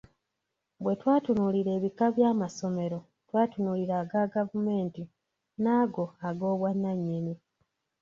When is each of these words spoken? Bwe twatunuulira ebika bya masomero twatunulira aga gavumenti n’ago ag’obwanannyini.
Bwe 0.83 0.93
twatunuulira 1.01 1.71
ebika 1.77 2.05
bya 2.15 2.31
masomero 2.41 2.99
twatunulira 3.27 3.93
aga 4.03 4.23
gavumenti 4.33 5.01
n’ago 5.63 6.05
ag’obwanannyini. 6.27 7.33